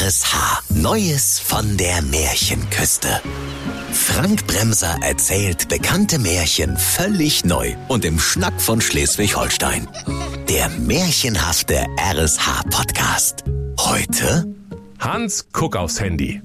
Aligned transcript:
RSH. 0.00 0.62
Neues 0.70 1.38
von 1.38 1.76
der 1.76 2.02
Märchenküste. 2.02 3.20
Frank 3.92 4.44
Bremser 4.48 4.98
erzählt 5.02 5.68
bekannte 5.68 6.18
Märchen 6.18 6.76
völlig 6.76 7.44
neu 7.44 7.76
und 7.86 8.04
im 8.04 8.18
Schnack 8.18 8.60
von 8.60 8.80
Schleswig-Holstein. 8.80 9.86
Der 10.48 10.68
märchenhafte 10.68 11.86
RSH-Podcast. 11.96 13.44
Heute 13.78 14.52
Hans 14.98 15.46
guck 15.52 15.76
aufs 15.76 16.00
Handy. 16.00 16.42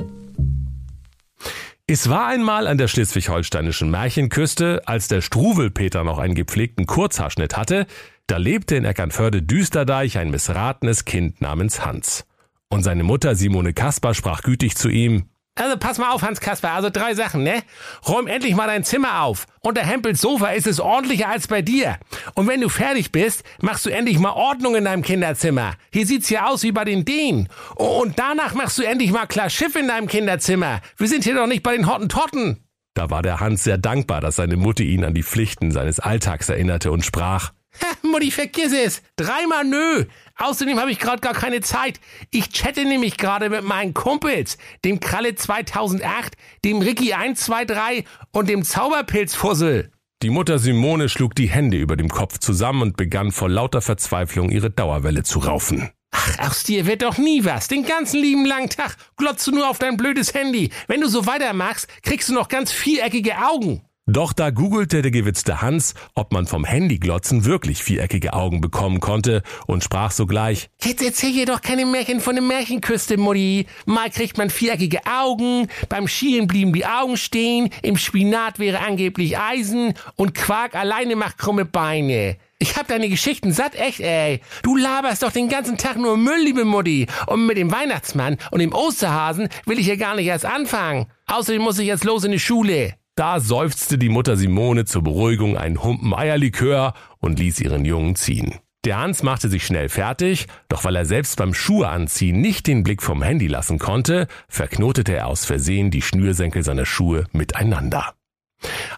Es 1.88 2.08
war 2.08 2.28
einmal 2.28 2.68
an 2.68 2.78
der 2.78 2.88
schleswig-holsteinischen 2.88 3.90
Märchenküste, 3.90 4.84
als 4.86 5.08
der 5.08 5.22
Struwelpeter 5.22 6.04
noch 6.04 6.20
einen 6.20 6.36
gepflegten 6.36 6.86
Kurzhaarschnitt 6.86 7.58
hatte, 7.58 7.88
da 8.28 8.38
lebte 8.38 8.76
in 8.76 8.86
Eckernförde 8.86 9.42
Düsterdeich 9.42 10.20
ein 10.20 10.30
missratenes 10.30 11.06
Kind 11.06 11.42
namens 11.42 11.84
Hans. 11.84 12.26
Und 12.70 12.84
seine 12.84 13.04
Mutter 13.04 13.36
Simone 13.36 13.74
Kasper 13.74 14.14
sprach 14.14 14.44
gütig 14.44 14.76
zu 14.76 14.90
ihm, 14.90 15.26
also 15.60 15.76
pass 15.76 15.98
mal 15.98 16.12
auf, 16.12 16.22
Hans 16.22 16.40
Kasper, 16.40 16.72
also 16.72 16.90
drei 16.90 17.16
Sachen, 17.16 17.44
ne? 17.44 17.64
Räum 18.08 18.28
endlich 18.28 18.56
mal 18.56 18.68
dein 18.68 18.86
Zimmer 18.86 19.24
auf. 19.24 19.46
Unter 19.60 19.82
Hempels 19.82 20.22
Sofa 20.22 20.52
ist 20.52 20.68
es 20.68 20.80
ordentlicher 20.80 21.28
als 21.28 21.48
bei 21.48 21.62
dir. 21.62 21.98
Und 22.36 22.48
wenn 22.48 22.62
du 22.62 22.70
fertig 22.70 23.12
bist, 23.12 23.44
machst 23.62 23.86
du 23.86 23.90
endlich 23.90 24.20
mal 24.20 24.32
Ordnung 24.32 24.76
in 24.76 24.86
deinem 24.86 25.02
Kinderzimmer. 25.02 25.74
Hier 25.92 26.06
sieht's 26.06 26.30
ja 26.30 26.48
aus 26.48 26.64
wie 26.64 26.72
bei 26.72 26.86
den 26.86 27.04
Dänen. 27.04 27.50
Und 27.76 28.18
danach 28.18 28.54
machst 28.54 28.78
du 28.78 28.84
endlich 28.84 29.12
mal 29.12 29.26
klar 29.26 29.50
Schiff 29.50 29.76
in 29.76 29.90
deinem 29.90 30.08
Kinderzimmer. 30.08 30.80
Wir 30.96 31.10
sind 31.10 31.26
hier 31.26 31.36
doch 31.36 31.48
nicht 31.48 31.64
bei 31.64 31.76
den 31.76 31.92
Hottentotten. 31.92 32.64
Da 32.94 33.10
war 33.10 33.22
der 33.22 33.42
Hans 33.42 33.66
sehr 33.66 33.78
dankbar, 33.78 34.22
dass 34.22 34.38
seine 34.38 34.56
Mutter 34.56 34.84
ihn 34.84 35.04
an 35.04 35.14
die 35.14 35.24
Pflichten 35.24 35.72
seines 35.72 36.00
Alltags 36.00 36.48
erinnerte 36.48 36.92
und 36.94 37.04
sprach, 37.04 37.52
Mutti, 38.02 38.32
vergiss 38.32 38.74
es. 38.74 39.02
Dreimal 39.16 39.64
nö. 39.64 40.06
Außerdem 40.38 40.80
habe 40.80 40.92
ich 40.92 41.00
gerade 41.00 41.22
gar 41.22 41.34
keine 41.34 41.62
Zeit. 41.62 42.00
Ich 42.32 42.50
chatte 42.50 42.86
nämlich 42.86 43.18
gerade 43.18 43.50
mit 43.50 43.64
meinen 43.64 43.94
Kumpels, 43.94 44.58
dem 44.86 45.00
Kralle 45.00 45.36
2008, 45.36 46.36
dem 46.64 46.82
Ricky 46.82 47.14
123 47.14 48.06
und 48.32 48.50
dem 48.50 48.64
Zauberpilzfussel. 48.64 49.92
Die 50.22 50.30
Mutter 50.30 50.60
Simone 50.60 51.08
schlug 51.08 51.34
die 51.36 51.50
Hände 51.50 51.78
über 51.78 51.96
dem 51.96 52.10
Kopf 52.10 52.40
zusammen 52.40 52.82
und 52.82 52.98
begann 52.98 53.32
vor 53.32 53.50
lauter 53.50 53.82
Verzweiflung 53.82 54.50
ihre 54.50 54.70
Dauerwelle 54.70 55.24
zu 55.24 55.40
raufen. 55.40 55.90
Ach, 56.12 56.40
aus 56.40 56.64
dir 56.64 56.86
wird 56.86 57.04
doch 57.04 57.18
nie 57.18 57.46
was. 57.46 57.68
Den 57.68 57.86
ganzen 57.86 58.20
lieben 58.20 58.46
langen 58.46 58.70
Tag 58.70 58.98
glotzt 59.16 59.46
du 59.48 59.52
nur 59.52 59.70
auf 59.70 59.80
dein 59.80 59.96
blödes 59.96 60.34
Handy. 60.34 60.72
Wenn 60.88 61.02
du 61.02 61.08
so 61.08 61.26
weitermachst, 61.26 61.88
kriegst 62.02 62.30
du 62.30 62.34
noch 62.34 62.50
ganz 62.50 62.72
viereckige 62.72 63.38
Augen. 63.38 63.82
Doch 64.12 64.34
da 64.34 64.50
googelte 64.50 65.04
der 65.04 65.12
gewitzte 65.12 65.62
Hans, 65.62 65.94
ob 66.16 66.34
man 66.34 66.48
vom 66.48 66.66
Handyglotzen 66.66 67.46
wirklich 67.46 67.84
viereckige 67.84 68.34
Augen 68.34 68.60
bekommen 68.60 69.02
konnte 69.02 69.44
und 69.68 69.84
sprach 69.84 70.10
sogleich, 70.10 70.72
Jetzt 70.82 71.04
erzähl 71.04 71.32
hier 71.32 71.46
doch 71.46 71.62
keine 71.62 71.86
Märchen 71.86 72.20
von 72.20 72.34
der 72.34 72.44
Märchenküste, 72.44 73.18
Mutti. 73.18 73.68
Mal 73.86 74.10
kriegt 74.10 74.40
man 74.40 74.50
viereckige 74.50 75.02
Augen, 75.06 75.68
beim 75.90 76.08
Schielen 76.08 76.48
blieben 76.48 76.74
die 76.74 76.88
Augen 76.88 77.18
stehen, 77.18 77.70
im 77.84 77.98
Spinat 77.98 78.58
wäre 78.58 78.80
angeblich 78.80 79.38
Eisen 79.38 79.94
und 80.16 80.34
Quark 80.34 80.74
alleine 80.74 81.16
macht 81.16 81.38
krumme 81.38 81.66
Beine. 81.66 82.38
Ich 82.58 82.78
hab 82.78 82.88
deine 82.88 83.10
Geschichten 83.10 83.52
satt, 83.52 83.76
echt, 83.76 84.00
ey. 84.00 84.42
Du 84.64 84.76
laberst 84.76 85.22
doch 85.22 85.32
den 85.32 85.50
ganzen 85.50 85.78
Tag 85.78 85.98
nur 85.98 86.18
Müll, 86.18 86.42
liebe 86.44 86.66
Mutti. 86.66 87.06
Und 87.28 87.46
mit 87.46 87.58
dem 87.58 87.72
Weihnachtsmann 87.72 88.38
und 88.50 88.60
dem 88.60 88.74
Osterhasen 88.74 89.50
will 89.68 89.78
ich 89.78 89.86
ja 89.86 89.98
gar 89.98 90.16
nicht 90.16 90.26
erst 90.26 90.48
anfangen. 90.48 91.06
Außerdem 91.28 91.62
muss 91.62 91.78
ich 91.78 91.86
jetzt 91.86 92.06
los 92.06 92.24
in 92.24 92.32
die 92.32 92.40
Schule. 92.40 92.96
Da 93.20 93.42
seufzte 93.42 93.98
die 93.98 94.08
Mutter 94.08 94.38
Simone 94.38 94.86
zur 94.86 95.04
Beruhigung 95.04 95.58
einen 95.58 95.84
Humpen 95.84 96.14
Eierlikör 96.14 96.94
und 97.18 97.38
ließ 97.38 97.60
ihren 97.60 97.84
Jungen 97.84 98.16
ziehen. 98.16 98.60
Der 98.86 98.98
Hans 98.98 99.24
machte 99.24 99.50
sich 99.50 99.66
schnell 99.66 99.90
fertig, 99.90 100.48
doch 100.70 100.86
weil 100.86 100.96
er 100.96 101.04
selbst 101.04 101.36
beim 101.36 101.54
Schuhe 101.54 101.90
anziehen 101.90 102.40
nicht 102.40 102.66
den 102.66 102.82
Blick 102.82 103.04
vom 103.04 103.22
Handy 103.22 103.48
lassen 103.48 103.78
konnte, 103.78 104.30
verknotete 104.48 105.18
er 105.18 105.28
aus 105.28 105.44
Versehen 105.44 105.92
die 105.92 106.02
Schnürsenkel 106.02 106.64
seiner 106.64 106.86
Schuhe 106.86 107.26
miteinander. 107.34 108.14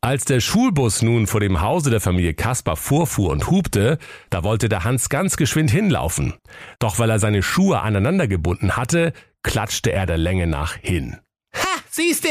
Als 0.02 0.24
der 0.26 0.40
Schulbus 0.40 1.02
nun 1.02 1.26
vor 1.26 1.40
dem 1.40 1.62
Hause 1.62 1.90
der 1.90 2.00
Familie 2.00 2.36
Kaspar 2.36 2.76
vorfuhr 2.76 3.32
und 3.32 3.50
hupte, 3.50 3.98
da 4.30 4.44
wollte 4.44 4.70
der 4.70 4.84
Hans 4.84 5.10
ganz 5.10 5.36
geschwind 5.36 5.72
hinlaufen. 5.72 6.36
Doch 6.78 7.00
weil 7.00 7.10
er 7.10 7.18
seine 7.18 7.42
Schuhe 7.42 7.82
aneinander 7.82 8.28
gebunden 8.28 8.78
hatte, 8.78 9.14
klatschte 9.42 9.92
er 9.92 10.06
der 10.06 10.20
Länge 10.20 10.46
nach 10.46 10.76
hin. 10.76 11.18
Ha, 11.56 11.80
siehste, 11.90 12.30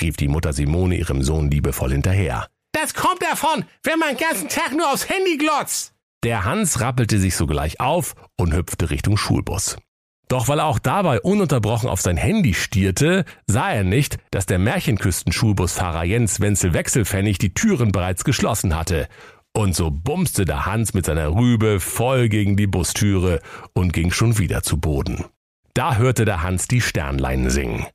rief 0.00 0.16
die 0.16 0.28
Mutter 0.28 0.52
Simone 0.52 0.96
ihrem 0.96 1.22
Sohn 1.22 1.50
liebevoll 1.50 1.92
hinterher. 1.92 2.48
Das 2.72 2.94
kommt 2.94 3.22
davon, 3.22 3.64
wenn 3.82 3.98
man 3.98 4.16
den 4.16 4.18
ganzen 4.18 4.48
Tag 4.48 4.72
nur 4.72 4.90
aufs 4.90 5.08
Handy 5.08 5.36
glotzt. 5.36 5.92
Der 6.24 6.44
Hans 6.44 6.80
rappelte 6.80 7.18
sich 7.18 7.36
sogleich 7.36 7.80
auf 7.80 8.14
und 8.36 8.54
hüpfte 8.54 8.90
Richtung 8.90 9.16
Schulbus. 9.16 9.76
Doch 10.28 10.48
weil 10.48 10.60
er 10.60 10.66
auch 10.66 10.78
dabei 10.78 11.20
ununterbrochen 11.20 11.90
auf 11.90 12.00
sein 12.00 12.16
Handy 12.16 12.54
stierte, 12.54 13.24
sah 13.46 13.70
er 13.70 13.84
nicht, 13.84 14.18
dass 14.30 14.46
der 14.46 14.58
Märchenküsten-Schulbusfahrer 14.58 16.04
Jens 16.04 16.40
Wenzel 16.40 16.72
Wechselpfennig 16.72 17.38
die 17.38 17.52
Türen 17.52 17.92
bereits 17.92 18.24
geschlossen 18.24 18.74
hatte. 18.74 19.08
Und 19.52 19.76
so 19.76 19.90
bumste 19.90 20.46
der 20.46 20.64
Hans 20.64 20.94
mit 20.94 21.04
seiner 21.04 21.34
Rübe 21.34 21.80
voll 21.80 22.30
gegen 22.30 22.56
die 22.56 22.66
Bustüre 22.66 23.40
und 23.74 23.92
ging 23.92 24.10
schon 24.10 24.38
wieder 24.38 24.62
zu 24.62 24.78
Boden. 24.78 25.26
Da 25.74 25.96
hörte 25.96 26.24
der 26.24 26.42
Hans 26.42 26.68
die 26.68 26.80
Sternlein 26.80 27.50
singen. 27.50 27.86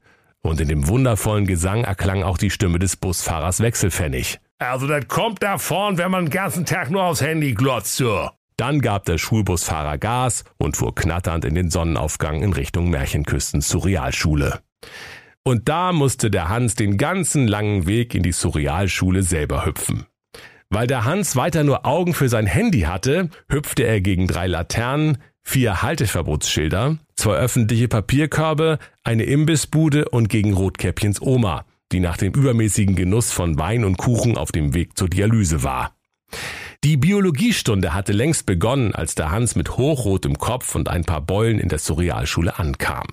Und 0.47 0.61
in 0.61 0.69
dem 0.69 0.87
wundervollen 0.87 1.45
Gesang 1.45 1.83
erklang 1.83 2.23
auch 2.23 2.37
die 2.37 2.49
Stimme 2.49 2.79
des 2.79 2.95
Busfahrers 2.95 3.59
Wechselpfennig. 3.59 4.39
Also 4.59 4.87
das 4.87 5.05
kommt 5.09 5.43
davon, 5.43 5.97
wenn 5.97 6.09
man 6.09 6.27
den 6.27 6.31
ganzen 6.31 6.65
Tag 6.65 6.89
nur 6.89 7.03
aufs 7.03 7.19
Handy 7.19 7.53
glotzt, 7.53 7.97
so. 7.97 8.29
Dann 8.55 8.79
gab 8.79 9.03
der 9.03 9.17
Schulbusfahrer 9.17 9.97
Gas 9.97 10.45
und 10.57 10.77
fuhr 10.77 10.95
knatternd 10.95 11.43
in 11.43 11.53
den 11.53 11.69
Sonnenaufgang 11.69 12.41
in 12.41 12.53
Richtung 12.53 12.89
Märchenküstens 12.89 13.67
zur 13.67 13.83
Realschule. 13.83 14.61
Und 15.43 15.67
da 15.67 15.91
musste 15.91 16.31
der 16.31 16.47
Hans 16.47 16.75
den 16.75 16.97
ganzen 16.97 17.45
langen 17.45 17.85
Weg 17.85 18.15
in 18.15 18.23
die 18.23 18.31
Surrealschule 18.31 19.23
selber 19.23 19.65
hüpfen. 19.65 20.05
Weil 20.69 20.87
der 20.87 21.03
Hans 21.03 21.35
weiter 21.35 21.65
nur 21.65 21.85
Augen 21.85 22.13
für 22.13 22.29
sein 22.29 22.47
Handy 22.47 22.81
hatte, 22.83 23.29
hüpfte 23.49 23.83
er 23.83 23.99
gegen 23.99 24.27
drei 24.27 24.47
Laternen, 24.47 25.17
vier 25.43 25.81
Halteverbotsschilder, 25.81 26.99
zwei 27.17 27.35
öffentliche 27.35 27.87
Papierkörbe, 27.87 28.79
eine 29.03 29.23
Imbissbude 29.23 30.09
und 30.09 30.29
gegen 30.29 30.53
Rotkäppchens 30.53 31.21
Oma, 31.21 31.65
die 31.91 31.99
nach 31.99 32.17
dem 32.17 32.33
übermäßigen 32.33 32.95
Genuss 32.95 33.31
von 33.31 33.59
Wein 33.59 33.83
und 33.83 33.97
Kuchen 33.97 34.37
auf 34.37 34.51
dem 34.51 34.73
Weg 34.73 34.97
zur 34.97 35.09
Dialyse 35.09 35.63
war. 35.63 35.95
Die 36.83 36.97
Biologiestunde 36.97 37.93
hatte 37.93 38.13
längst 38.13 38.45
begonnen, 38.45 38.93
als 38.93 39.15
der 39.15 39.31
Hans 39.31 39.55
mit 39.55 39.77
hochrotem 39.77 40.37
Kopf 40.37 40.75
und 40.75 40.89
ein 40.89 41.05
paar 41.05 41.21
Beulen 41.21 41.59
in 41.59 41.69
der 41.69 41.79
Surrealschule 41.79 42.59
ankam. 42.59 43.07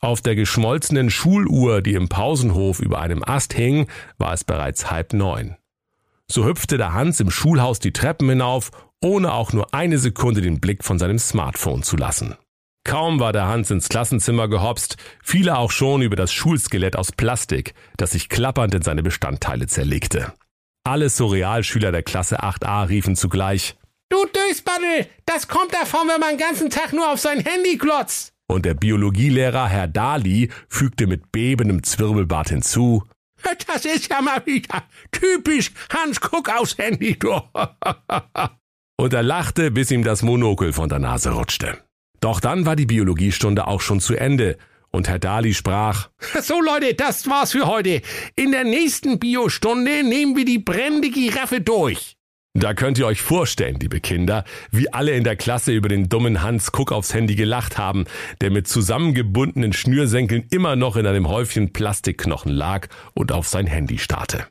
Auf 0.00 0.20
der 0.20 0.34
geschmolzenen 0.34 1.08
Schuluhr, 1.08 1.80
die 1.80 1.94
im 1.94 2.08
Pausenhof 2.08 2.80
über 2.80 3.00
einem 3.00 3.22
Ast 3.24 3.54
hing, 3.54 3.86
war 4.18 4.34
es 4.34 4.44
bereits 4.44 4.90
halb 4.90 5.12
neun. 5.12 5.56
So 6.26 6.44
hüpfte 6.44 6.78
der 6.78 6.92
Hans 6.92 7.20
im 7.20 7.30
Schulhaus 7.30 7.78
die 7.78 7.92
Treppen 7.92 8.28
hinauf, 8.28 8.70
ohne 9.00 9.32
auch 9.32 9.52
nur 9.52 9.72
eine 9.72 9.98
Sekunde 9.98 10.40
den 10.40 10.60
Blick 10.60 10.82
von 10.82 10.98
seinem 10.98 11.18
Smartphone 11.18 11.82
zu 11.82 11.96
lassen. 11.96 12.34
Kaum 12.84 13.18
war 13.18 13.32
der 13.32 13.46
Hans 13.46 13.70
ins 13.70 13.88
Klassenzimmer 13.88 14.48
gehopst, 14.48 14.96
fiel 15.22 15.48
er 15.48 15.58
auch 15.58 15.70
schon 15.70 16.02
über 16.02 16.16
das 16.16 16.32
Schulskelett 16.32 16.96
aus 16.96 17.12
Plastik, 17.12 17.74
das 17.96 18.12
sich 18.12 18.28
klappernd 18.28 18.74
in 18.74 18.82
seine 18.82 19.02
Bestandteile 19.02 19.66
zerlegte. 19.66 20.32
Alle 20.84 21.08
Surrealschüler 21.08 21.92
der 21.92 22.02
Klasse 22.02 22.42
8a 22.42 22.88
riefen 22.88 23.16
zugleich 23.16 23.76
Du 24.10 24.18
Dösbaddel, 24.26 25.08
das 25.24 25.48
kommt 25.48 25.72
davon, 25.72 26.06
wenn 26.08 26.20
man 26.20 26.36
den 26.36 26.38
ganzen 26.38 26.70
Tag 26.70 26.92
nur 26.92 27.10
auf 27.10 27.18
sein 27.18 27.40
Handy 27.40 27.78
glotzt. 27.78 28.32
Und 28.46 28.66
der 28.66 28.74
Biologielehrer 28.74 29.66
Herr 29.66 29.88
Dali 29.88 30.50
fügte 30.68 31.06
mit 31.06 31.32
bebendem 31.32 31.82
Zwirbelbart 31.82 32.50
hinzu 32.50 33.02
Das 33.66 33.84
ist 33.84 34.10
ja 34.10 34.20
mal 34.20 34.44
wieder 34.44 34.84
typisch 35.10 35.72
Hans 35.90 36.20
Guck 36.20 36.50
aufs 36.50 36.76
Handy, 36.78 37.18
du. 37.18 37.32
Und 38.96 39.12
er 39.12 39.22
lachte, 39.22 39.70
bis 39.70 39.90
ihm 39.90 40.04
das 40.04 40.22
Monokel 40.22 40.72
von 40.72 40.88
der 40.88 40.98
Nase 40.98 41.30
rutschte. 41.30 41.78
Doch 42.24 42.40
dann 42.40 42.64
war 42.64 42.74
die 42.74 42.86
Biologiestunde 42.86 43.66
auch 43.66 43.82
schon 43.82 44.00
zu 44.00 44.14
Ende 44.14 44.56
und 44.90 45.08
Herr 45.08 45.18
Dali 45.18 45.52
sprach, 45.52 46.08
So 46.40 46.58
Leute, 46.58 46.94
das 46.94 47.26
war's 47.26 47.52
für 47.52 47.66
heute. 47.66 48.00
In 48.34 48.50
der 48.50 48.64
nächsten 48.64 49.18
Biostunde 49.18 50.02
nehmen 50.02 50.34
wir 50.34 50.46
die 50.46 50.58
brennende 50.58 51.10
Giraffe 51.10 51.60
durch. 51.60 52.16
Da 52.54 52.72
könnt 52.72 52.96
ihr 52.96 53.06
euch 53.06 53.20
vorstellen, 53.20 53.78
liebe 53.78 54.00
Kinder, 54.00 54.44
wie 54.70 54.90
alle 54.90 55.10
in 55.10 55.24
der 55.24 55.36
Klasse 55.36 55.72
über 55.72 55.90
den 55.90 56.08
dummen 56.08 56.42
Hans 56.42 56.72
Guck 56.72 56.92
aufs 56.92 57.12
Handy 57.12 57.34
gelacht 57.34 57.76
haben, 57.76 58.06
der 58.40 58.50
mit 58.50 58.68
zusammengebundenen 58.68 59.74
Schnürsenkeln 59.74 60.46
immer 60.50 60.76
noch 60.76 60.96
in 60.96 61.06
einem 61.06 61.28
Häufchen 61.28 61.74
Plastikknochen 61.74 62.52
lag 62.52 62.86
und 63.12 63.32
auf 63.32 63.48
sein 63.48 63.66
Handy 63.66 63.98
starrte. 63.98 64.46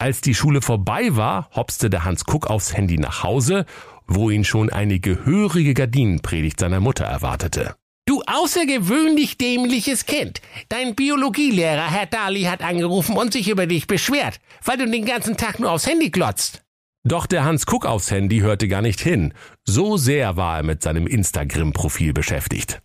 Als 0.00 0.22
die 0.22 0.34
Schule 0.34 0.62
vorbei 0.62 1.16
war, 1.16 1.50
hopste 1.54 1.90
der 1.90 2.04
Hans 2.06 2.24
Guck 2.24 2.46
aufs 2.46 2.74
Handy 2.74 2.96
nach 2.96 3.24
Hause, 3.24 3.66
wo 4.08 4.30
ihn 4.30 4.44
schon 4.44 4.70
eine 4.70 4.98
gehörige 4.98 5.74
Gardinenpredigt 5.74 6.58
seiner 6.58 6.80
Mutter 6.80 7.04
erwartete. 7.04 7.76
Du 8.06 8.22
außergewöhnlich 8.26 9.36
dämliches 9.36 10.06
Kind. 10.06 10.40
Dein 10.70 10.94
Biologielehrer, 10.94 11.90
Herr 11.90 12.06
Dali, 12.06 12.44
hat 12.44 12.62
angerufen 12.62 13.18
und 13.18 13.34
sich 13.34 13.48
über 13.48 13.66
dich 13.66 13.86
beschwert, 13.86 14.40
weil 14.64 14.78
du 14.78 14.90
den 14.90 15.04
ganzen 15.04 15.36
Tag 15.36 15.60
nur 15.60 15.70
aufs 15.70 15.86
Handy 15.86 16.08
glotzt. 16.08 16.62
Doch 17.04 17.26
der 17.26 17.44
Hans 17.44 17.66
Guck 17.66 17.84
aufs 17.84 18.10
Handy 18.10 18.40
hörte 18.40 18.66
gar 18.66 18.82
nicht 18.82 19.00
hin. 19.00 19.34
So 19.64 19.98
sehr 19.98 20.36
war 20.36 20.56
er 20.56 20.62
mit 20.62 20.82
seinem 20.82 21.06
Instagram-Profil 21.06 22.14
beschäftigt. 22.14 22.80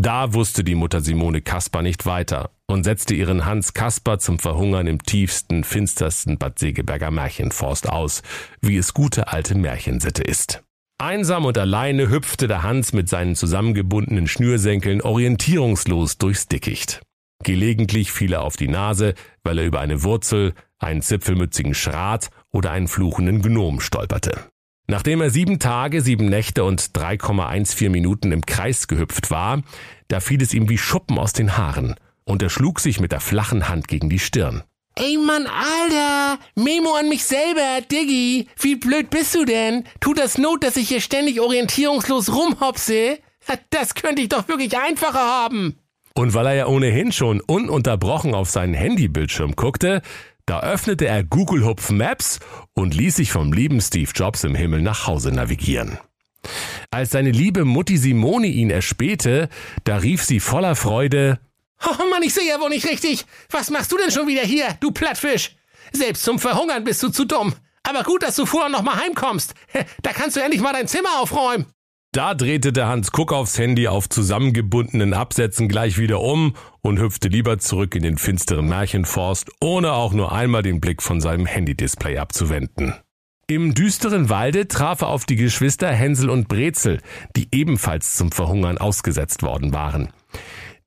Da 0.00 0.32
wusste 0.32 0.62
die 0.62 0.76
Mutter 0.76 1.00
Simone 1.00 1.42
Kasper 1.42 1.82
nicht 1.82 2.06
weiter 2.06 2.52
und 2.68 2.84
setzte 2.84 3.16
ihren 3.16 3.44
Hans 3.44 3.74
Kasper 3.74 4.20
zum 4.20 4.38
Verhungern 4.38 4.86
im 4.86 5.02
tiefsten, 5.02 5.64
finstersten 5.64 6.38
Bad 6.38 6.60
Segeberger 6.60 7.10
Märchenforst 7.10 7.88
aus, 7.88 8.22
wie 8.60 8.76
es 8.76 8.94
gute 8.94 9.26
alte 9.26 9.56
Märchensitte 9.56 10.22
ist. 10.22 10.62
Einsam 10.98 11.46
und 11.46 11.58
alleine 11.58 12.10
hüpfte 12.10 12.46
der 12.46 12.62
Hans 12.62 12.92
mit 12.92 13.08
seinen 13.08 13.34
zusammengebundenen 13.34 14.28
Schnürsenkeln 14.28 15.02
orientierungslos 15.02 16.16
durchs 16.16 16.46
Dickicht. 16.46 17.02
Gelegentlich 17.42 18.12
fiel 18.12 18.34
er 18.34 18.42
auf 18.42 18.54
die 18.56 18.68
Nase, 18.68 19.14
weil 19.42 19.58
er 19.58 19.66
über 19.66 19.80
eine 19.80 20.04
Wurzel, 20.04 20.54
einen 20.78 21.02
zipfelmützigen 21.02 21.74
Schrat 21.74 22.30
oder 22.52 22.70
einen 22.70 22.86
fluchenden 22.86 23.42
Gnom 23.42 23.80
stolperte. 23.80 24.44
Nachdem 24.90 25.20
er 25.20 25.28
sieben 25.28 25.58
Tage, 25.58 26.00
sieben 26.00 26.30
Nächte 26.30 26.64
und 26.64 26.80
3,14 26.80 27.90
Minuten 27.90 28.32
im 28.32 28.46
Kreis 28.46 28.88
gehüpft 28.88 29.30
war, 29.30 29.62
da 30.08 30.20
fiel 30.20 30.40
es 30.40 30.54
ihm 30.54 30.70
wie 30.70 30.78
Schuppen 30.78 31.18
aus 31.18 31.34
den 31.34 31.58
Haaren 31.58 31.94
und 32.24 32.42
er 32.42 32.48
schlug 32.48 32.80
sich 32.80 32.98
mit 32.98 33.12
der 33.12 33.20
flachen 33.20 33.68
Hand 33.68 33.86
gegen 33.86 34.08
die 34.08 34.18
Stirn. 34.18 34.62
Ey 34.94 35.18
Mann, 35.18 35.46
Alter! 35.46 36.38
Memo 36.54 36.94
an 36.94 37.10
mich 37.10 37.24
selber, 37.24 37.82
Diggi! 37.92 38.48
Wie 38.58 38.76
blöd 38.76 39.10
bist 39.10 39.34
du 39.34 39.44
denn? 39.44 39.84
Tut 40.00 40.18
das 40.18 40.38
Not, 40.38 40.64
dass 40.64 40.78
ich 40.78 40.88
hier 40.88 41.02
ständig 41.02 41.38
orientierungslos 41.42 42.34
rumhopse? 42.34 43.18
Das 43.68 43.94
könnte 43.94 44.22
ich 44.22 44.30
doch 44.30 44.48
wirklich 44.48 44.78
einfacher 44.78 45.20
haben. 45.20 45.78
Und 46.14 46.32
weil 46.32 46.46
er 46.46 46.54
ja 46.54 46.66
ohnehin 46.66 47.12
schon 47.12 47.40
ununterbrochen 47.42 48.34
auf 48.34 48.48
seinen 48.48 48.74
Handybildschirm 48.74 49.54
guckte, 49.54 50.00
da 50.48 50.60
öffnete 50.60 51.06
er 51.06 51.24
Google 51.24 51.64
Hupf 51.64 51.90
Maps 51.90 52.40
und 52.74 52.94
ließ 52.94 53.16
sich 53.16 53.32
vom 53.32 53.52
lieben 53.52 53.80
Steve 53.80 54.10
Jobs 54.14 54.44
im 54.44 54.54
Himmel 54.54 54.80
nach 54.80 55.06
Hause 55.06 55.30
navigieren. 55.30 55.98
Als 56.90 57.10
seine 57.10 57.32
liebe 57.32 57.64
Mutti 57.64 57.98
Simone 57.98 58.46
ihn 58.46 58.70
erspähte, 58.70 59.48
da 59.84 59.98
rief 59.98 60.24
sie 60.24 60.40
voller 60.40 60.74
Freude, 60.74 61.38
Oh 61.84 62.04
Mann, 62.10 62.22
ich 62.22 62.34
sehe 62.34 62.48
ja 62.48 62.60
wohl 62.60 62.70
nicht 62.70 62.88
richtig. 62.88 63.24
Was 63.50 63.70
machst 63.70 63.92
du 63.92 63.96
denn 63.98 64.10
schon 64.10 64.26
wieder 64.26 64.42
hier, 64.42 64.76
du 64.80 64.90
Plattfisch? 64.90 65.56
Selbst 65.92 66.24
zum 66.24 66.38
Verhungern 66.38 66.82
bist 66.82 67.02
du 67.02 67.08
zu 67.08 67.24
dumm. 67.24 67.54
Aber 67.82 68.02
gut, 68.02 68.22
dass 68.22 68.36
du 68.36 68.46
vorher 68.46 68.68
noch 68.68 68.82
mal 68.82 68.96
heimkommst. 68.96 69.54
Da 70.02 70.12
kannst 70.12 70.36
du 70.36 70.40
endlich 70.40 70.60
mal 70.60 70.72
dein 70.72 70.88
Zimmer 70.88 71.20
aufräumen. 71.20 71.66
Da 72.12 72.34
drehte 72.34 72.72
der 72.72 72.88
Hans 72.88 73.12
Kuck 73.12 73.34
aufs 73.34 73.58
Handy 73.58 73.86
auf 73.86 74.08
zusammengebundenen 74.08 75.12
Absätzen 75.12 75.68
gleich 75.68 75.98
wieder 75.98 76.20
um 76.20 76.54
und 76.80 76.98
hüpfte 76.98 77.28
lieber 77.28 77.58
zurück 77.58 77.94
in 77.94 78.02
den 78.02 78.16
finsteren 78.16 78.66
Märchenforst, 78.66 79.50
ohne 79.60 79.92
auch 79.92 80.14
nur 80.14 80.32
einmal 80.32 80.62
den 80.62 80.80
Blick 80.80 81.02
von 81.02 81.20
seinem 81.20 81.44
Handydisplay 81.44 82.16
abzuwenden. 82.16 82.94
Im 83.46 83.74
düsteren 83.74 84.30
Walde 84.30 84.68
traf 84.68 85.02
er 85.02 85.08
auf 85.08 85.26
die 85.26 85.36
Geschwister 85.36 85.90
Hänsel 85.90 86.30
und 86.30 86.48
Brezel, 86.48 87.00
die 87.36 87.48
ebenfalls 87.52 88.16
zum 88.16 88.32
Verhungern 88.32 88.78
ausgesetzt 88.78 89.42
worden 89.42 89.74
waren. 89.74 90.08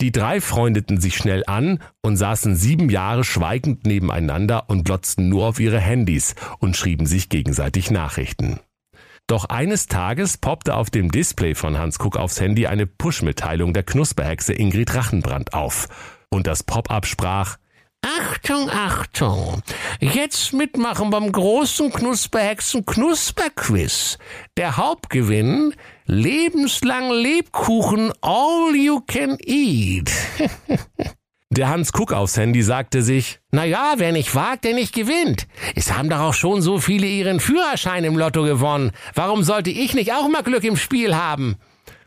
Die 0.02 0.12
drei 0.12 0.42
freundeten 0.42 1.00
sich 1.00 1.16
schnell 1.16 1.44
an 1.46 1.80
und 2.02 2.18
saßen 2.18 2.56
sieben 2.56 2.90
Jahre 2.90 3.24
schweigend 3.24 3.86
nebeneinander 3.86 4.70
und 4.70 4.86
glotzten 4.86 5.30
nur 5.30 5.48
auf 5.48 5.60
ihre 5.60 5.80
Handys 5.80 6.34
und 6.58 6.76
schrieben 6.76 7.06
sich 7.06 7.30
gegenseitig 7.30 7.92
Nachrichten. 7.92 8.60
Doch 9.28 9.46
eines 9.46 9.88
Tages 9.88 10.38
poppte 10.38 10.76
auf 10.76 10.90
dem 10.90 11.12
Display 11.12 11.56
von 11.56 11.78
Hans 11.78 12.00
Kuck 12.00 12.18
aufs 12.18 12.42
Handy 12.42 12.68
eine 12.68 12.86
Push-Mitteilung 12.86 13.74
der 13.74 13.84
Knusperhexe 13.84 14.54
Ingrid 14.54 14.94
Rachenbrand 14.94 15.54
auf. 15.54 15.88
Und 16.30 16.48
das 16.48 16.64
Pop-up 16.64 17.06
sprach, 17.06 17.58
Achtung, 18.02 18.70
Achtung! 18.70 19.62
Jetzt 20.00 20.54
mitmachen 20.54 21.12
beim 21.12 21.32
großen 21.32 21.92
Knusperhexen 21.92 22.86
Knusperquiz. 22.86 24.18
Der 24.58 24.78
Hauptgewinn 24.78 25.76
lebenslang 26.06 27.12
Lebkuchen 27.12 28.12
all 28.22 28.76
you 28.76 29.02
can 29.02 29.38
eat. 29.46 30.12
Der 31.54 31.68
Hans 31.68 31.92
Kuck 31.92 32.14
aufs 32.14 32.38
Handy 32.38 32.64
sagte 32.64 33.02
sich, 33.02 33.42
na 33.52 33.66
ja, 33.66 33.96
wer 33.98 34.14
nicht 34.14 34.34
wagt, 34.36 34.64
der 34.64 34.74
nicht 34.74 34.96
gewinnt. 34.96 35.48
Es 35.76 35.92
haben 35.92 36.10
doch 36.10 36.22
auch 36.22 36.34
schon 36.34 36.62
so 36.62 36.80
viele 36.80 37.06
ihren 37.06 37.42
Führerschein 37.42 38.06
im 38.06 38.18
Lotto 38.18 38.44
gewonnen. 38.44 38.92
Warum 39.16 39.44
sollte 39.44 39.70
ich 39.70 39.94
nicht 39.94 40.14
auch 40.14 40.30
mal 40.30 40.44
Glück 40.44 40.64
im 40.64 40.78
Spiel 40.78 41.14
haben? 41.14 41.58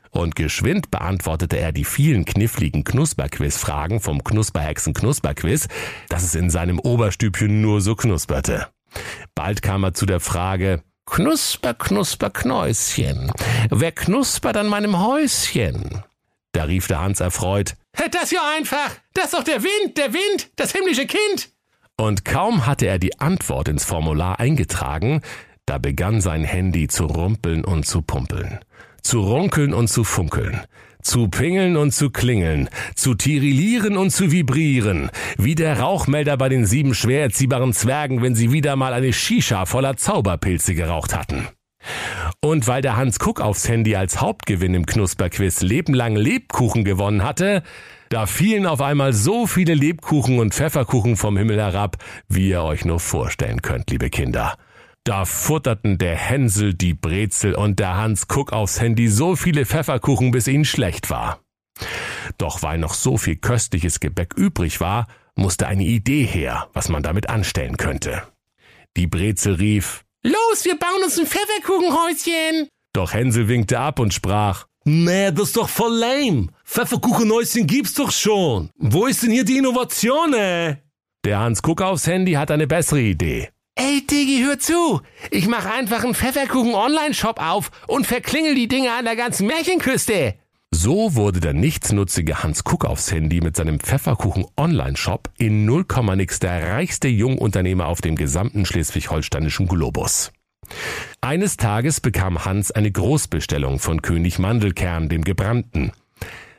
Und 0.09 0.35
geschwind 0.35 0.91
beantwortete 0.91 1.59
er 1.59 1.73
die 1.73 1.85
vielen 1.85 2.25
kniffligen 2.25 2.85
Knusperquiz-Fragen 2.85 4.01
vom 4.01 4.25
Knusperhexen 4.25 4.95
Knusperquiz, 4.95 5.69
dass 6.09 6.23
es 6.23 6.35
in 6.35 6.49
seinem 6.49 6.79
Oberstübchen 6.79 7.61
nur 7.61 7.83
so 7.83 7.97
knusperte. 7.97 8.69
Bald 9.35 9.61
kam 9.61 9.85
er 9.85 9.93
zu 9.93 10.07
der 10.07 10.21
Frage, 10.21 10.83
Knusper, 11.05 11.75
Knusper, 11.75 12.31
Knäuschen. 12.31 13.31
Wer 13.69 13.93
knuspert 13.93 14.57
an 14.57 14.69
meinem 14.69 15.05
Häuschen? 15.05 16.03
Da 16.53 16.65
rief 16.65 16.87
der 16.87 17.03
Hans 17.03 17.21
erfreut, 17.21 17.75
das 18.11 18.31
ja 18.31 18.41
einfach. 18.57 18.91
Das 19.15 19.27
ist 19.27 19.35
doch 19.35 19.45
der 19.45 19.63
Wind, 19.63 19.97
der 19.97 20.13
Wind, 20.13 20.51
das 20.57 20.73
himmlische 20.73 21.07
Kind. 21.07 21.51
Und 21.97 22.25
kaum 22.25 22.67
hatte 22.67 22.87
er 22.87 22.99
die 22.99 23.21
Antwort 23.21 23.69
ins 23.69 23.85
Formular 23.85 24.41
eingetragen, 24.41 25.23
da 25.67 25.79
begann 25.79 26.21
sein 26.21 26.45
Handy 26.45 26.89
zu 26.89 27.07
rumpeln 27.07 27.65
und 27.65 27.87
zu 27.87 28.03
pumpeln, 28.03 28.59
zu 29.03 29.21
runkeln 29.21 29.73
und 29.73 29.89
zu 29.89 30.05
funkeln, 30.05 30.61
zu 31.03 31.29
pingeln 31.29 31.77
und 31.77 31.93
zu 31.93 32.11
klingeln, 32.11 32.69
zu 32.97 33.15
tirillieren 33.15 33.97
und 33.97 34.11
zu 34.11 34.33
vibrieren, 34.33 35.11
wie 35.39 35.55
der 35.55 35.79
Rauchmelder 35.79 36.37
bei 36.37 36.49
den 36.49 36.67
sieben 36.67 36.95
schwer 36.95 37.23
erziehbaren 37.23 37.73
Zwergen, 37.73 38.23
wenn 38.23 38.35
sie 38.35 38.51
wieder 38.51 38.75
mal 38.77 38.93
eine 38.93 39.13
Shisha 39.13 39.65
voller 39.67 39.97
Zauberpilze 39.97 40.75
geraucht 40.75 41.17
hatten. 41.17 41.49
Und 42.45 42.67
weil 42.67 42.83
der 42.83 42.99
Hans 42.99 43.19
Kuck 43.19 43.41
aufs 43.41 43.67
Handy 43.71 43.97
als 43.97 44.21
Hauptgewinn 44.21 44.75
im 44.75 44.85
Knusperquiz 44.85 45.63
lebenlang 45.63 46.15
Lebkuchen 46.15 46.85
gewonnen 46.85 47.23
hatte, 47.25 47.63
da 48.11 48.27
fielen 48.27 48.67
auf 48.67 48.83
einmal 48.83 49.15
so 49.15 49.47
viele 49.47 49.73
Lebkuchen 49.73 50.39
und 50.39 50.53
Pfefferkuchen 50.53 51.17
vom 51.17 51.39
Himmel 51.39 51.59
herab, 51.59 51.97
wie 52.29 52.51
ihr 52.51 52.63
euch 52.63 52.85
nur 52.85 53.01
vorstellen 53.01 53.63
könnt, 53.63 53.91
liebe 53.91 54.11
Kinder. 54.11 54.59
Da 55.05 55.25
futterten 55.25 55.97
der 55.97 56.17
Hänsel, 56.17 56.75
die 56.75 56.93
Brezel 56.93 57.55
und 57.55 57.79
der 57.79 57.97
Hans 57.97 58.29
Kuck 58.29 58.53
aufs 58.53 58.79
Handy 58.79 59.09
so 59.09 59.37
viele 59.37 59.65
Pfefferkuchen, 59.65 60.31
bis 60.31 60.47
ihnen 60.47 60.67
schlecht 60.67 61.09
war. 61.09 61.41
Doch 62.37 62.63
weil 62.63 62.77
noch 62.77 62.93
so 62.93 63.17
viel 63.17 63.37
köstliches 63.37 64.01
Gebäck 64.01 64.35
übrig 64.37 64.83
war, 64.83 65.07
musste 65.35 65.67
eine 65.67 65.85
Idee 65.85 66.27
her, 66.27 66.69
was 66.75 66.91
man 66.91 67.03
damit 67.03 67.31
anstellen 67.31 67.79
könnte. 67.79 68.23
Die 68.99 69.07
Brezel 69.07 69.55
rief, 69.55 70.04
Los, 70.27 70.65
wir 70.65 70.79
bauen 70.79 71.03
uns 71.05 71.19
ein 71.19 71.27
Pfefferkuchenhäuschen! 71.27 72.69
Doch 72.95 73.13
Hänsel 73.13 73.47
winkte 73.47 73.79
ab 73.79 73.99
und 73.99 74.15
sprach, 74.15 74.65
Nee, 74.87 75.31
das 75.33 75.49
ist 75.49 75.57
doch 75.57 75.69
voll 75.69 75.95
lame. 75.95 76.49
Pfefferkuchenhäuschen 76.65 77.67
gibt's 77.67 77.95
doch 77.95 78.11
schon. 78.11 78.71
Wo 78.77 79.07
ist 79.07 79.23
denn 79.23 79.31
hier 79.31 79.45
die 79.45 79.59
Innovation, 79.59 80.33
ey? 80.33 80.77
Der 81.25 81.41
Hans 81.41 81.61
Kuck 81.61 81.83
aufs 81.83 82.07
Handy 82.07 82.33
hat 82.33 82.51
eine 82.51 82.67
bessere 82.67 83.01
Idee. 83.01 83.51
Ey, 83.77 84.07
Diggi, 84.07 84.43
hör 84.43 84.59
zu. 84.59 85.03
Ich 85.31 85.47
mach 85.47 85.67
einfach 85.67 86.05
einen 86.05 86.15
Pfefferkuchen-Online-Shop 86.15 87.41
auf 87.41 87.71
und 87.87 88.07
verklingel 88.07 88.55
die 88.55 88.69
Dinge 88.69 88.93
an 88.93 89.05
der 89.05 89.17
ganzen 89.17 89.47
Märchenküste. 89.47 90.35
So 90.77 91.15
wurde 91.15 91.39
der 91.39 91.53
nichtsnutzige 91.53 92.43
Hans 92.43 92.65
Kuck 92.65 92.85
aufs 92.85 93.13
Handy 93.13 93.41
mit 93.41 93.55
seinem 93.55 93.79
Pfefferkuchen-Online-Shop 93.79 95.31
in 95.39 95.65
0, 95.67 95.87
nix 96.17 96.41
der 96.41 96.73
reichste 96.73 97.07
Jungunternehmer 97.07 97.87
auf 97.87 98.01
dem 98.01 98.17
gesamten 98.17 98.67
schleswig-holsteinischen 98.67 99.69
Globus. 99.69 100.33
Eines 101.21 101.57
Tages 101.57 102.01
bekam 102.01 102.45
Hans 102.45 102.73
eine 102.73 102.91
Großbestellung 102.91 103.79
von 103.79 104.03
König 104.03 104.41
Mandelkern, 104.41 105.09
dem 105.09 105.23
Gebrannten. 105.23 105.93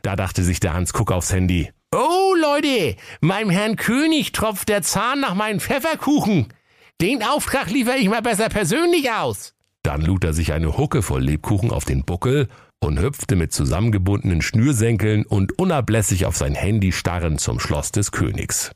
Da 0.02 0.16
dachte 0.16 0.44
sich 0.44 0.62
der 0.62 0.74
Hans 0.74 0.94
Kuck 0.94 1.12
aufs 1.12 1.34
Handy. 1.34 1.70
Oh, 1.94 2.34
Leute, 2.42 2.96
meinem 3.20 3.50
Herrn 3.50 3.76
König 3.76 4.32
tropft 4.32 4.70
der 4.70 4.82
Zahn 4.82 5.20
nach 5.20 5.36
meinen 5.36 5.60
Pfefferkuchen. 5.60 6.48
Den 7.02 7.22
Auftrag 7.22 7.70
liefere 7.70 7.98
ich 7.98 8.08
mal 8.08 8.22
besser 8.22 8.48
persönlich 8.48 9.12
aus. 9.12 9.56
Dann 9.84 10.02
lud 10.02 10.24
er 10.24 10.34
sich 10.34 10.54
eine 10.54 10.78
Hucke 10.78 11.04
voll 11.04 11.22
Lebkuchen 11.22 11.70
auf 11.72 11.84
den 11.84 12.06
Buckel 12.06 12.48
und 12.80 13.00
hüpfte 13.00 13.36
mit 13.36 13.52
zusammengebundenen 13.52 14.42
Schnürsenkeln 14.42 15.26
und 15.26 15.58
unablässig 15.58 16.26
auf 16.26 16.36
sein 16.36 16.56
Handy 16.56 16.92
starrend 16.92 17.42
zum 17.42 17.60
Schloss 17.60 17.92
des 17.92 18.12
Königs. 18.12 18.72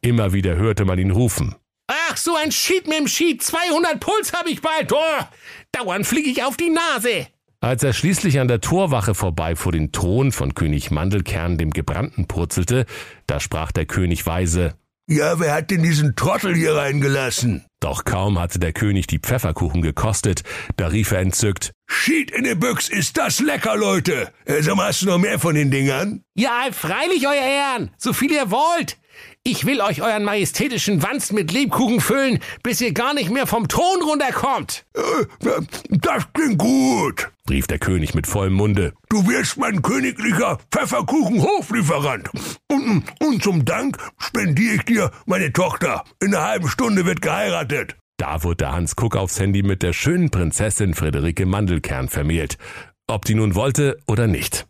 Immer 0.00 0.32
wieder 0.32 0.56
hörte 0.56 0.84
man 0.84 0.98
ihn 0.98 1.10
rufen. 1.10 1.54
Ach, 1.86 2.16
so 2.16 2.36
ein 2.36 2.52
Schied 2.52 2.86
mit 2.86 2.98
dem 2.98 3.08
Schied. 3.08 3.42
200 3.42 3.98
Puls 3.98 4.32
hab 4.32 4.46
ich 4.46 4.62
bald. 4.62 4.92
Oh, 4.92 5.24
dauernd 5.72 6.06
fliege 6.06 6.30
ich 6.30 6.42
auf 6.44 6.56
die 6.56 6.70
Nase. 6.70 7.26
Als 7.62 7.82
er 7.82 7.92
schließlich 7.92 8.40
an 8.40 8.48
der 8.48 8.62
Torwache 8.62 9.14
vorbei 9.14 9.54
vor 9.54 9.72
den 9.72 9.92
Thron 9.92 10.32
von 10.32 10.54
König 10.54 10.90
Mandelkern 10.90 11.58
dem 11.58 11.72
Gebrannten 11.72 12.26
purzelte, 12.26 12.86
da 13.26 13.38
sprach 13.38 13.70
der 13.70 13.84
König 13.84 14.24
weise, 14.24 14.76
ja, 15.10 15.40
wer 15.40 15.52
hat 15.52 15.72
denn 15.72 15.82
diesen 15.82 16.14
Trottel 16.14 16.54
hier 16.54 16.76
reingelassen? 16.76 17.64
Doch 17.80 18.04
kaum 18.04 18.38
hatte 18.38 18.60
der 18.60 18.72
König 18.72 19.08
die 19.08 19.18
Pfefferkuchen 19.18 19.82
gekostet, 19.82 20.42
da 20.76 20.86
rief 20.86 21.10
er 21.10 21.18
entzückt, 21.18 21.72
Schied 21.88 22.30
in 22.30 22.44
den 22.44 22.60
Büchs, 22.60 22.88
ist 22.88 23.16
das 23.16 23.40
lecker, 23.40 23.76
Leute! 23.76 24.32
Äh, 24.44 24.62
sag 24.62 24.76
mal, 24.76 24.86
hast 24.86 25.02
du 25.02 25.06
noch 25.06 25.18
mehr 25.18 25.40
von 25.40 25.56
den 25.56 25.72
Dingern? 25.72 26.22
Ja, 26.34 26.68
freilich, 26.70 27.26
euer 27.26 27.34
Ehren, 27.34 27.90
so 27.98 28.12
viel 28.12 28.30
ihr 28.30 28.52
wollt. 28.52 28.99
Ich 29.42 29.64
will 29.64 29.80
euch 29.80 30.02
euren 30.02 30.24
majestätischen 30.24 31.02
Wanst 31.02 31.32
mit 31.32 31.50
Lebkuchen 31.50 32.00
füllen, 32.00 32.40
bis 32.62 32.82
ihr 32.82 32.92
gar 32.92 33.14
nicht 33.14 33.30
mehr 33.30 33.46
vom 33.46 33.68
Thron 33.68 34.02
runterkommt. 34.02 34.84
Äh, 34.94 35.50
das 35.88 36.30
klingt 36.34 36.58
gut, 36.58 37.30
rief 37.48 37.66
der 37.66 37.78
König 37.78 38.14
mit 38.14 38.26
vollem 38.26 38.52
Munde. 38.52 38.92
Du 39.08 39.26
wirst 39.26 39.56
mein 39.56 39.80
königlicher 39.80 40.58
Pfefferkuchen-Hoflieferant. 40.70 42.28
Und, 42.70 43.02
und 43.18 43.42
zum 43.42 43.64
Dank 43.64 43.96
spendiere 44.18 44.74
ich 44.74 44.82
dir 44.82 45.10
meine 45.24 45.50
Tochter. 45.54 46.04
In 46.22 46.34
einer 46.34 46.46
halben 46.46 46.68
Stunde 46.68 47.06
wird 47.06 47.22
geheiratet. 47.22 47.96
Da 48.18 48.42
wurde 48.44 48.70
Hans 48.70 48.94
Kuck 48.94 49.16
aufs 49.16 49.40
Handy 49.40 49.62
mit 49.62 49.82
der 49.82 49.94
schönen 49.94 50.28
Prinzessin 50.28 50.92
Friederike 50.92 51.46
Mandelkern 51.46 52.10
vermählt. 52.10 52.58
Ob 53.06 53.24
die 53.24 53.34
nun 53.34 53.54
wollte 53.54 53.98
oder 54.06 54.26
nicht. 54.26 54.66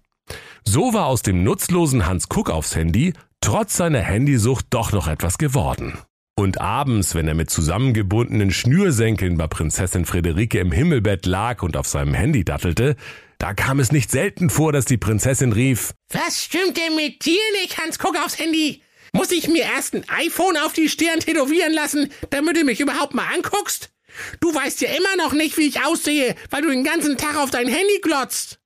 So 0.64 0.94
war 0.94 1.06
aus 1.06 1.22
dem 1.22 1.42
nutzlosen 1.42 2.06
Hans 2.06 2.28
Kuck 2.28 2.50
aufs 2.50 2.76
Handy 2.76 3.14
trotz 3.40 3.76
seiner 3.76 4.00
Handysucht 4.00 4.66
doch 4.70 4.92
noch 4.92 5.08
etwas 5.08 5.38
geworden. 5.38 5.98
Und 6.36 6.60
abends, 6.60 7.14
wenn 7.14 7.28
er 7.28 7.34
mit 7.34 7.50
zusammengebundenen 7.50 8.50
Schnürsenkeln 8.50 9.36
bei 9.36 9.46
Prinzessin 9.46 10.06
Friederike 10.06 10.58
im 10.58 10.72
Himmelbett 10.72 11.26
lag 11.26 11.62
und 11.62 11.76
auf 11.76 11.86
seinem 11.86 12.14
Handy 12.14 12.44
dattelte, 12.44 12.96
da 13.38 13.52
kam 13.52 13.78
es 13.78 13.92
nicht 13.92 14.10
selten 14.10 14.48
vor, 14.48 14.72
dass 14.72 14.84
die 14.84 14.96
Prinzessin 14.96 15.52
rief, 15.52 15.92
Was 16.10 16.44
stimmt 16.44 16.76
denn 16.76 16.96
mit 16.96 17.24
dir 17.24 17.40
nicht, 17.60 17.78
Hans 17.78 17.98
Kuck 17.98 18.16
aufs 18.16 18.38
Handy? 18.38 18.82
Muss 19.12 19.32
ich 19.32 19.48
mir 19.48 19.64
erst 19.64 19.94
ein 19.94 20.08
iPhone 20.08 20.56
auf 20.56 20.72
die 20.72 20.88
Stirn 20.88 21.20
tätowieren 21.20 21.72
lassen, 21.72 22.10
damit 22.30 22.56
du 22.56 22.64
mich 22.64 22.80
überhaupt 22.80 23.14
mal 23.14 23.26
anguckst? 23.34 23.90
Du 24.40 24.54
weißt 24.54 24.80
ja 24.80 24.90
immer 24.90 25.16
noch 25.16 25.32
nicht, 25.32 25.58
wie 25.58 25.68
ich 25.68 25.84
aussehe, 25.84 26.34
weil 26.50 26.62
du 26.62 26.70
den 26.70 26.84
ganzen 26.84 27.16
Tag 27.16 27.36
auf 27.36 27.50
dein 27.50 27.68
Handy 27.68 28.00
glotzt. 28.02 28.60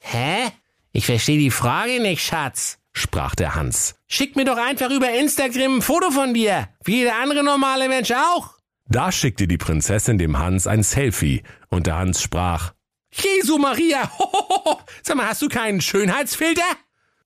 Hä? 0.00 0.50
Ich 0.92 1.06
verstehe 1.06 1.38
die 1.38 1.50
Frage 1.50 2.00
nicht, 2.00 2.24
Schatz, 2.24 2.78
sprach 2.92 3.34
der 3.34 3.54
Hans. 3.54 3.99
Schick 4.12 4.34
mir 4.34 4.44
doch 4.44 4.56
einfach 4.56 4.90
über 4.90 5.08
Instagram 5.12 5.76
ein 5.76 5.82
Foto 5.82 6.10
von 6.10 6.34
dir, 6.34 6.68
wie 6.82 6.96
jeder 6.96 7.20
andere 7.22 7.44
normale 7.44 7.88
Mensch 7.88 8.10
auch. 8.10 8.56
Da 8.88 9.12
schickte 9.12 9.46
die 9.46 9.56
Prinzessin 9.56 10.18
dem 10.18 10.36
Hans 10.36 10.66
ein 10.66 10.82
Selfie 10.82 11.44
und 11.68 11.86
der 11.86 11.96
Hans 11.96 12.20
sprach, 12.20 12.72
Jesu 13.12 13.56
Maria, 13.58 14.10
hohoho, 14.18 14.80
sag 15.04 15.16
mal, 15.16 15.28
hast 15.28 15.42
du 15.42 15.48
keinen 15.48 15.80
Schönheitsfilter? 15.80 16.64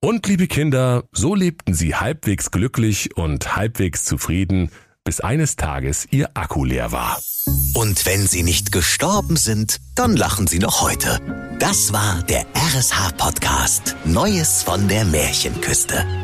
Und 0.01 0.27
liebe 0.27 0.47
Kinder, 0.47 1.05
so 1.11 1.35
lebten 1.35 1.73
sie 1.73 1.95
halbwegs 1.95 2.51
glücklich 2.51 3.17
und 3.17 3.57
halbwegs 3.57 4.05
zufrieden, 4.05 4.71
bis 5.05 5.21
eines 5.21 5.57
Tages 5.57 6.07
ihr 6.11 6.33
Akku 6.35 6.67
leer 6.67 6.93
war. 6.93 7.19
Und 7.73 8.05
wenn 8.05 8.27
sie 8.27 8.43
nicht 8.43 8.73
gestorben 8.73 9.37
sind, 9.37 9.81
dann 9.95 10.17
lachen 10.17 10.47
sie 10.47 10.59
noch 10.59 10.83
heute. 10.83 11.19
Das 11.59 11.95
war 11.95 12.23
der 12.25 12.45
RSH-Podcast 12.55 13.97
Neues 14.05 14.63
von 14.63 14.87
der 14.87 15.07
Märchenküste. 15.07 16.24